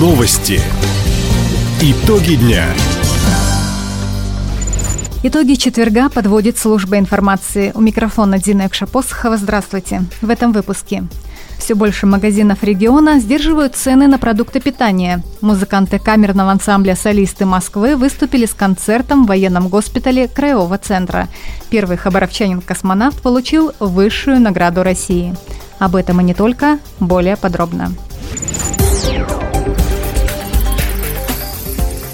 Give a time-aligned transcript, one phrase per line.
[0.00, 0.58] Новости.
[1.82, 2.64] Итоги дня.
[5.22, 7.70] Итоги четверга подводит служба информации.
[7.74, 9.36] У микрофона Дина Экшапосхова.
[9.36, 10.04] Здравствуйте.
[10.22, 11.04] В этом выпуске.
[11.58, 15.22] Все больше магазинов региона сдерживают цены на продукты питания.
[15.42, 21.28] Музыканты камерного ансамбля «Солисты Москвы» выступили с концертом в военном госпитале Краевого центра.
[21.68, 25.34] Первый хабаровчанин-космонавт получил высшую награду России.
[25.78, 27.92] Об этом и не только, более подробно.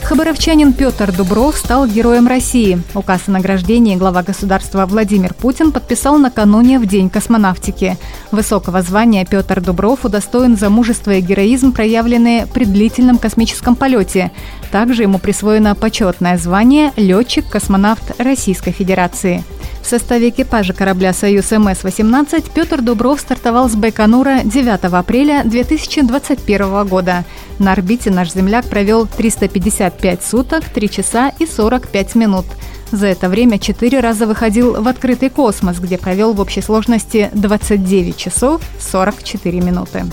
[0.07, 2.81] Хабаровчанин Петр Дубров стал Героем России.
[2.95, 7.99] Указ о награждении глава государства Владимир Путин подписал накануне в День космонавтики.
[8.31, 14.31] Высокого звания Петр Дубров удостоен за мужество и героизм, проявленные при длительном космическом полете.
[14.71, 19.43] Также ему присвоено почетное звание «Летчик-космонавт Российской Федерации».
[19.87, 27.25] В составе экипажа корабля «Союз МС-18» Петр Дубров стартовал с Байконура 9 апреля 2021 года.
[27.61, 32.47] На орбите наш земляк провел 355 суток, 3 часа и 45 минут.
[32.91, 38.17] За это время четыре раза выходил в открытый космос, где провел в общей сложности 29
[38.17, 40.05] часов 44 минуты.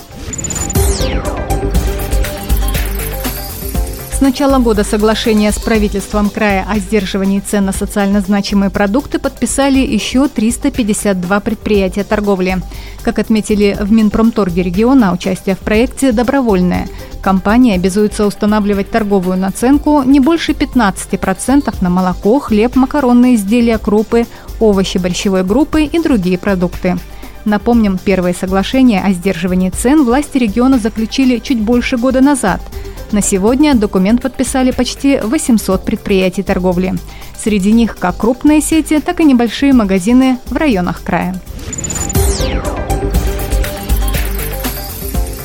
[4.14, 9.80] С начала года соглашение с правительством края о сдерживании цен на социально значимые продукты подписали
[9.80, 12.58] еще 352 предприятия торговли.
[13.02, 16.86] Как отметили в Минпромторге региона, участие в проекте добровольное.
[17.22, 24.26] Компания обязуется устанавливать торговую наценку не больше 15% на молоко, хлеб, макаронные изделия, крупы,
[24.60, 26.98] овощи борщевой группы и другие продукты.
[27.44, 32.60] Напомним, первые соглашения о сдерживании цен власти региона заключили чуть больше года назад–
[33.14, 36.94] на сегодня документ подписали почти 800 предприятий торговли.
[37.38, 41.40] Среди них как крупные сети, так и небольшие магазины в районах края.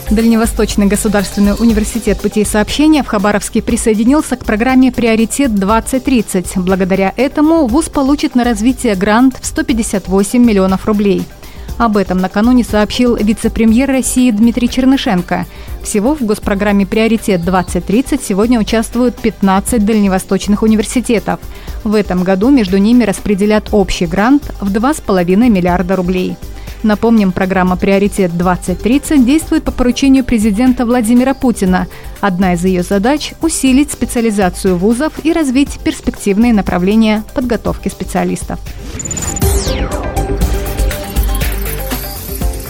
[0.09, 6.63] Дальневосточный государственный университет путей сообщения в Хабаровске присоединился к программе «Приоритет-2030».
[6.63, 11.23] Благодаря этому ВУЗ получит на развитие грант в 158 миллионов рублей–
[11.79, 15.45] об этом накануне сообщил вице-премьер России Дмитрий Чернышенко.
[15.83, 21.39] Всего в госпрограмме «Приоритет-2030» сегодня участвуют 15 дальневосточных университетов.
[21.83, 26.37] В этом году между ними распределят общий грант в 2,5 миллиарда рублей.
[26.83, 31.87] Напомним, программа «Приоритет-2030» действует по поручению президента Владимира Путина.
[32.21, 38.59] Одна из ее задач– усилить специализацию вузов и развить перспективные направления подготовки специалистов.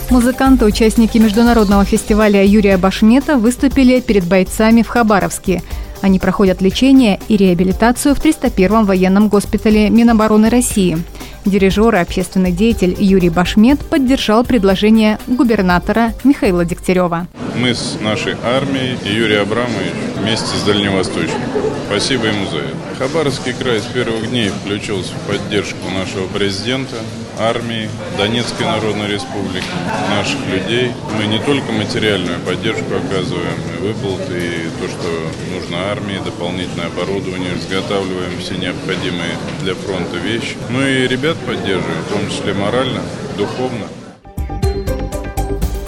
[0.09, 5.61] Музыканты, участники международного фестиваля Юрия Башмета выступили перед бойцами в Хабаровске.
[6.01, 10.97] Они проходят лечение и реабилитацию в 301-м военном госпитале Минобороны России.
[11.45, 17.27] Дирижер и общественный деятель Юрий Башмет поддержал предложение губернатора Михаила Дегтярева.
[17.55, 21.41] Мы с нашей армией и Юрий Абрамович вместе с Дальневосточным.
[21.87, 22.75] Спасибо ему за это.
[22.97, 26.95] Хабаровский край с первых дней включился в поддержку нашего президента,
[27.39, 29.65] армии, Донецкой Народной Республики,
[30.09, 30.91] наших людей.
[31.17, 35.07] Мы не только материальную поддержку оказываем, и выплаты, и то, что
[35.53, 40.57] нужно армии, дополнительное оборудование, изготавливаем все необходимые для фронта вещи.
[40.69, 43.01] Ну и ребят поддерживаем, в том числе морально,
[43.37, 43.87] духовно.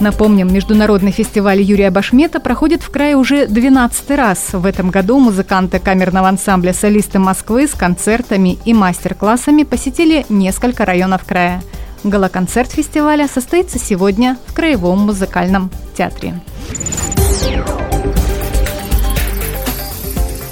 [0.01, 4.47] Напомним, международный фестиваль Юрия Башмета проходит в крае уже 12 раз.
[4.51, 11.23] В этом году музыканты камерного ансамбля «Солисты Москвы» с концертами и мастер-классами посетили несколько районов
[11.23, 11.61] края.
[12.03, 16.41] Галоконцерт фестиваля состоится сегодня в Краевом музыкальном театре.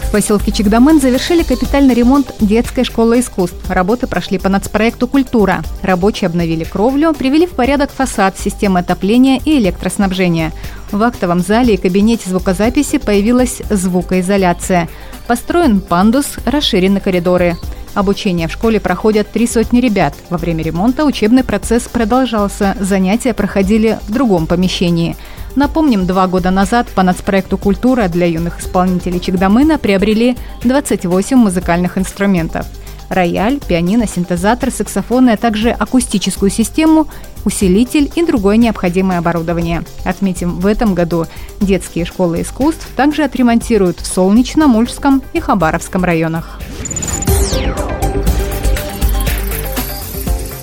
[0.09, 3.69] В поселке Чигдамен завершили капитальный ремонт детской школы искусств.
[3.69, 5.61] Работы прошли по нацпроекту «Культура».
[5.83, 10.51] Рабочие обновили кровлю, привели в порядок фасад, системы отопления и электроснабжения.
[10.91, 14.89] В актовом зале и кабинете звукозаписи появилась звукоизоляция.
[15.27, 17.55] Построен пандус, расширены коридоры.
[17.93, 20.15] Обучение в школе проходят три сотни ребят.
[20.31, 25.15] Во время ремонта учебный процесс продолжался, занятия проходили в другом помещении–
[25.55, 32.65] Напомним, два года назад по нацпроекту «Культура» для юных исполнителей Чигдамына приобрели 28 музыкальных инструментов–
[33.09, 37.07] рояль, пианино, синтезатор, саксофоны, а также акустическую систему,
[37.43, 39.83] усилитель и другое необходимое оборудование.
[40.05, 41.25] Отметим, в этом году
[41.59, 46.59] детские школы искусств также отремонтируют в Солнечном, Ульском и Хабаровском районах.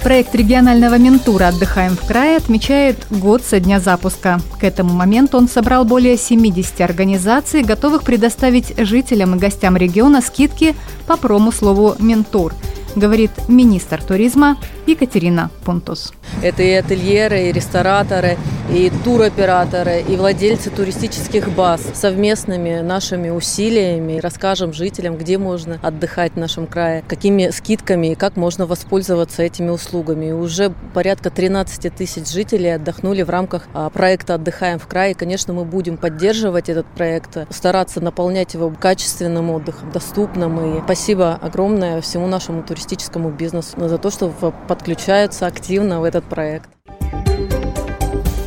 [0.07, 4.39] Проект регионального ментура «Отдыхаем в крае» отмечает год со дня запуска.
[4.61, 10.77] К этому моменту он собрал более 70 организаций, готовых предоставить жителям и гостям региона скидки
[11.09, 12.55] по промыслову «Ментур»,
[12.95, 16.13] говорит министр туризма Екатерина Пунтус.
[16.41, 18.39] Это и ательеры, и рестораторы,
[18.71, 26.37] и туроператоры, и владельцы туристических баз совместными нашими усилиями расскажем жителям, где можно отдыхать в
[26.37, 30.27] нашем крае, какими скидками и как можно воспользоваться этими услугами.
[30.27, 35.13] И уже порядка 13 тысяч жителей отдохнули в рамках а, проекта «Отдыхаем в крае».
[35.13, 40.79] И, конечно, мы будем поддерживать этот проект, стараться наполнять его качественным отдыхом, доступным.
[40.79, 44.33] И спасибо огромное всему нашему туристическому бизнесу за то, что
[44.69, 46.76] подключаются активно в этот проект.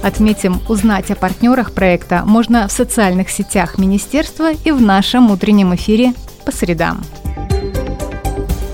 [0.02, 6.14] Отметим, узнать о партнерах проекта можно в социальных сетях Министерства и в нашем утреннем эфире
[6.46, 7.04] по средам.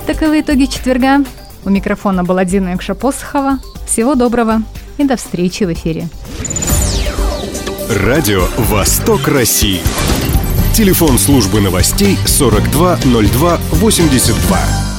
[0.06, 1.24] Таковы итоги четверга.
[1.64, 3.60] У микрофона была Дина Якшапосхова.
[3.88, 4.62] Всего доброго
[4.98, 6.10] и до встречи в эфире.
[7.90, 9.82] Радио «Восток России».
[10.74, 14.95] Телефон службы новостей 420282.